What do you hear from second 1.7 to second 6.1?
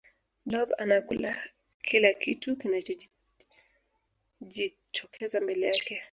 kila kitu kinachojitokeza mbele yake